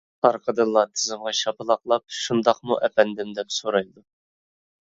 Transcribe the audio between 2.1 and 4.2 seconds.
«شۇنداقمۇ، ئەپەندىم؟» دەپ سورايدۇ.